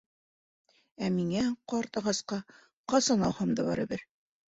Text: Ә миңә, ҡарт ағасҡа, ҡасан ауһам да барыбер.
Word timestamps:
Ә 1.07 1.09
миңә, 1.17 1.43
ҡарт 1.73 1.99
ағасҡа, 2.01 2.39
ҡасан 2.95 3.27
ауһам 3.29 3.53
да 3.61 3.67
барыбер. 3.69 4.03